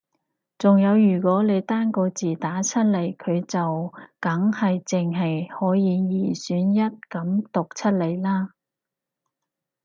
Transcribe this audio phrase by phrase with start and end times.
[0.57, 8.49] 仲有如果你單個字打出嚟佢就梗係淨係可以二選一噉讀出嚟啦